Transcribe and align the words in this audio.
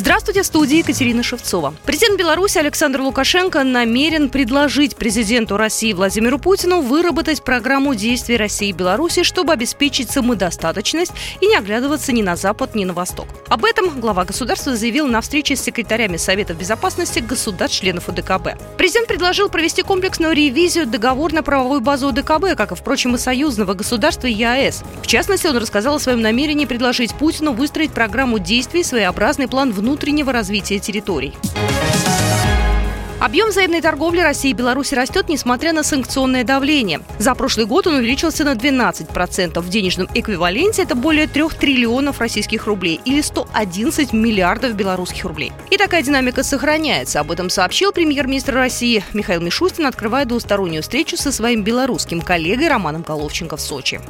Здравствуйте, 0.00 0.40
в 0.40 0.46
студии 0.46 0.78
Екатерина 0.78 1.22
Шевцова. 1.22 1.74
Президент 1.84 2.18
Беларуси 2.18 2.56
Александр 2.56 3.02
Лукашенко 3.02 3.64
намерен 3.64 4.30
предложить 4.30 4.96
президенту 4.96 5.58
России 5.58 5.92
Владимиру 5.92 6.38
Путину 6.38 6.80
выработать 6.80 7.44
программу 7.44 7.94
действий 7.94 8.38
России 8.38 8.70
и 8.70 8.72
Беларуси, 8.72 9.24
чтобы 9.24 9.52
обеспечить 9.52 10.10
самодостаточность 10.10 11.12
и 11.42 11.46
не 11.46 11.54
оглядываться 11.54 12.12
ни 12.12 12.22
на 12.22 12.36
Запад, 12.36 12.74
ни 12.74 12.86
на 12.86 12.94
Восток. 12.94 13.26
Об 13.50 13.66
этом 13.66 14.00
глава 14.00 14.24
государства 14.24 14.74
заявил 14.74 15.06
на 15.06 15.20
встрече 15.20 15.54
с 15.54 15.62
секретарями 15.62 16.16
Совета 16.16 16.54
безопасности 16.54 17.18
государств-членов 17.18 18.08
ОДКБ. 18.08 18.78
Президент 18.78 19.06
предложил 19.06 19.50
провести 19.50 19.82
комплексную 19.82 20.34
ревизию 20.34 20.86
договорно-правовой 20.86 21.80
базы 21.80 22.06
ОДКБ, 22.06 22.56
как 22.56 22.72
и, 22.72 22.74
впрочем, 22.74 23.16
и 23.16 23.18
союзного 23.18 23.74
государства 23.74 24.28
ЕАЭС. 24.28 24.82
В 25.02 25.06
частности, 25.06 25.46
он 25.46 25.58
рассказал 25.58 25.96
о 25.96 26.00
своем 26.00 26.22
намерении 26.22 26.64
предложить 26.64 27.12
Путину 27.12 27.52
выстроить 27.52 27.90
программу 27.90 28.38
действий, 28.38 28.82
своеобразный 28.82 29.46
план 29.46 29.70
внутреннего 29.72 29.89
развития 30.32 30.78
территорий. 30.78 31.34
Объем 33.20 33.50
взаимной 33.50 33.82
торговли 33.82 34.20
России 34.20 34.50
и 34.50 34.54
Беларуси 34.54 34.94
растет, 34.94 35.28
несмотря 35.28 35.74
на 35.74 35.82
санкционное 35.82 36.42
давление. 36.42 37.02
За 37.18 37.34
прошлый 37.34 37.66
год 37.66 37.86
он 37.86 37.96
увеличился 37.96 38.44
на 38.44 38.54
12%. 38.54 39.60
В 39.60 39.68
денежном 39.68 40.08
эквиваленте 40.14 40.82
это 40.82 40.94
более 40.94 41.26
3 41.26 41.48
триллионов 41.60 42.18
российских 42.20 42.66
рублей 42.66 42.98
или 43.04 43.20
111 43.20 44.14
миллиардов 44.14 44.72
белорусских 44.72 45.24
рублей. 45.24 45.52
И 45.70 45.76
такая 45.76 46.02
динамика 46.02 46.42
сохраняется. 46.42 47.20
Об 47.20 47.30
этом 47.30 47.50
сообщил 47.50 47.92
премьер-министр 47.92 48.54
России 48.54 49.04
Михаил 49.12 49.42
Мишустин, 49.42 49.84
открывая 49.84 50.24
двустороннюю 50.24 50.82
встречу 50.82 51.18
со 51.18 51.30
своим 51.30 51.62
белорусским 51.62 52.22
коллегой 52.22 52.68
Романом 52.68 53.02
Головченко 53.02 53.58
в 53.58 53.60
Сочи. 53.60 54.00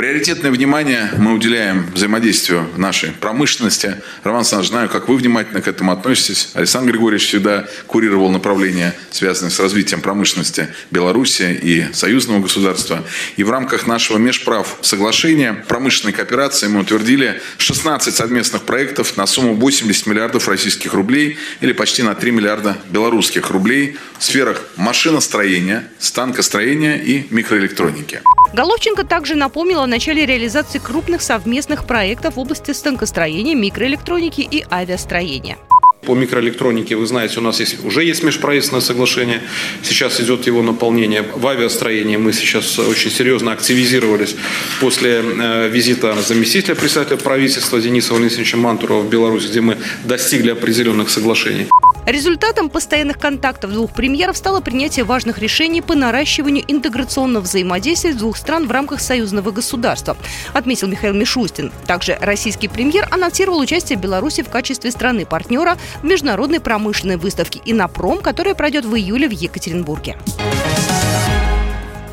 Приоритетное 0.00 0.50
внимание 0.50 1.10
мы 1.18 1.34
уделяем 1.34 1.84
взаимодействию 1.92 2.66
нашей 2.78 3.10
промышленности. 3.10 3.96
Роман 4.24 4.38
Александрович, 4.38 4.70
знаю, 4.70 4.88
как 4.88 5.10
вы 5.10 5.16
внимательно 5.16 5.60
к 5.60 5.68
этому 5.68 5.92
относитесь. 5.92 6.52
Александр 6.54 6.92
Григорьевич 6.92 7.28
всегда 7.28 7.66
курировал 7.86 8.30
направления, 8.30 8.94
связанные 9.10 9.50
с 9.50 9.60
развитием 9.60 10.00
промышленности 10.00 10.68
Беларуси 10.90 11.52
и 11.62 11.92
союзного 11.92 12.40
государства. 12.40 13.04
И 13.36 13.44
в 13.44 13.50
рамках 13.50 13.86
нашего 13.86 14.16
межправ 14.16 14.78
соглашения 14.80 15.52
промышленной 15.68 16.14
кооперации 16.14 16.68
мы 16.68 16.80
утвердили 16.80 17.42
16 17.58 18.14
совместных 18.14 18.62
проектов 18.62 19.18
на 19.18 19.26
сумму 19.26 19.54
80 19.54 20.06
миллиардов 20.06 20.48
российских 20.48 20.94
рублей 20.94 21.36
или 21.60 21.74
почти 21.74 22.02
на 22.02 22.14
3 22.14 22.30
миллиарда 22.30 22.78
белорусских 22.88 23.50
рублей 23.50 23.98
в 24.18 24.24
сферах 24.24 24.62
машиностроения, 24.76 25.90
станкостроения 25.98 26.96
и 26.96 27.26
микроэлектроники. 27.28 28.22
Головченко 28.52 29.04
также 29.04 29.36
напомнила 29.36 29.86
начале 29.90 30.24
реализации 30.24 30.78
крупных 30.78 31.20
совместных 31.20 31.86
проектов 31.86 32.36
в 32.36 32.38
области 32.38 32.70
станкостроения, 32.70 33.54
микроэлектроники 33.54 34.40
и 34.40 34.64
авиастроения. 34.70 35.58
По 36.06 36.14
микроэлектронике, 36.14 36.96
вы 36.96 37.06
знаете, 37.06 37.40
у 37.40 37.42
нас 37.42 37.60
есть, 37.60 37.84
уже 37.84 38.02
есть 38.02 38.22
межправительственное 38.22 38.80
соглашение. 38.80 39.42
Сейчас 39.82 40.18
идет 40.20 40.46
его 40.46 40.62
наполнение. 40.62 41.22
В 41.22 41.46
авиастроении 41.46 42.16
мы 42.16 42.32
сейчас 42.32 42.78
очень 42.78 43.10
серьезно 43.10 43.52
активизировались 43.52 44.34
после 44.80 45.22
э, 45.22 45.68
визита 45.68 46.14
заместителя 46.22 46.74
председателя 46.74 47.18
правительства 47.18 47.78
Дениса 47.78 48.14
Валентиновича 48.14 48.56
Мантурова 48.56 49.02
в 49.02 49.10
Беларусь, 49.10 49.50
где 49.50 49.60
мы 49.60 49.76
достигли 50.04 50.52
определенных 50.52 51.10
соглашений. 51.10 51.66
Результатом 52.06 52.70
постоянных 52.70 53.18
контактов 53.18 53.72
двух 53.72 53.92
премьеров 53.92 54.36
стало 54.36 54.60
принятие 54.60 55.04
важных 55.04 55.38
решений 55.38 55.82
по 55.82 55.94
наращиванию 55.94 56.64
интеграционного 56.66 57.42
взаимодействия 57.42 58.14
двух 58.14 58.36
стран 58.36 58.66
в 58.66 58.70
рамках 58.70 59.00
союзного 59.00 59.50
государства, 59.50 60.16
отметил 60.52 60.88
Михаил 60.88 61.14
Мишустин. 61.14 61.72
Также 61.86 62.18
российский 62.20 62.68
премьер 62.68 63.06
анонсировал 63.10 63.60
участие 63.60 63.98
Беларуси 63.98 64.42
в 64.42 64.48
качестве 64.48 64.90
страны-партнера 64.90 65.76
в 66.02 66.04
международной 66.04 66.60
промышленной 66.60 67.16
выставке 67.16 67.60
«Инопром», 67.64 68.20
которая 68.20 68.54
пройдет 68.54 68.84
в 68.84 68.94
июле 68.96 69.28
в 69.28 69.32
Екатеринбурге. 69.32 70.16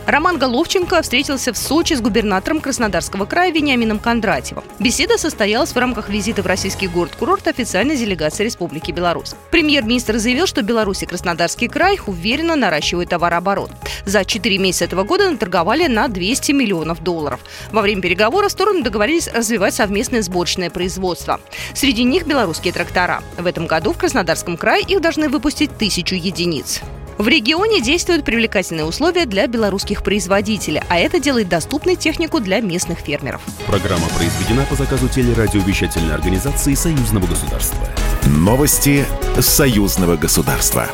Роман 0.07 0.37
Головченко 0.37 1.01
встретился 1.01 1.51
в 1.51 1.57
Сочи 1.57 1.93
с 1.93 1.99
губернатором 1.99 2.61
Краснодарского 2.61 3.25
края 3.25 3.51
Вениамином 3.51 3.99
Кондратьевым. 3.99 4.63
Беседа 4.79 5.17
состоялась 5.17 5.73
в 5.73 5.77
рамках 5.77 6.07
визита 6.07 6.41
в 6.41 6.45
российский 6.45 6.87
город-курорт 6.87 7.45
официальной 7.49 7.97
делегации 7.97 8.45
Республики 8.45 8.93
Беларусь. 8.93 9.33
Премьер-министр 9.51 10.17
заявил, 10.17 10.47
что 10.47 10.61
Беларусь 10.61 11.03
и 11.03 11.05
Краснодарский 11.05 11.67
край 11.67 11.99
уверенно 12.07 12.55
наращивают 12.55 13.09
товарооборот. 13.09 13.71
За 14.05 14.23
4 14.23 14.57
месяца 14.57 14.85
этого 14.85 15.03
года 15.03 15.29
наторговали 15.29 15.87
на 15.87 16.07
200 16.07 16.53
миллионов 16.53 17.03
долларов. 17.03 17.41
Во 17.73 17.81
время 17.81 18.01
переговоров 18.01 18.49
стороны 18.49 18.83
договорились 18.83 19.27
развивать 19.27 19.73
совместное 19.73 20.21
сборочное 20.21 20.69
производство. 20.69 21.41
Среди 21.73 22.05
них 22.05 22.25
белорусские 22.25 22.71
трактора. 22.71 23.23
В 23.37 23.45
этом 23.45 23.67
году 23.67 23.91
в 23.91 23.97
Краснодарском 23.97 24.55
крае 24.55 24.85
их 24.87 25.01
должны 25.01 25.27
выпустить 25.27 25.77
тысячу 25.77 26.15
единиц. 26.15 26.81
В 27.17 27.27
регионе 27.27 27.81
действуют 27.81 28.23
привлекательные 28.23 28.85
условия 28.85 29.25
для 29.25 29.47
белорусских 29.47 30.03
производителей, 30.03 30.83
а 30.87 30.97
это 30.97 31.19
делает 31.19 31.49
доступной 31.49 31.95
технику 31.95 32.39
для 32.39 32.61
местных 32.61 32.99
фермеров. 32.99 33.41
Программа 33.65 34.07
произведена 34.09 34.65
по 34.69 34.75
заказу 34.75 35.07
телерадиовещательной 35.09 36.13
организации 36.13 36.75
Союзного 36.75 37.25
государства. 37.25 37.79
Новости 38.27 39.03
Союзного 39.39 40.15
государства. 40.15 40.87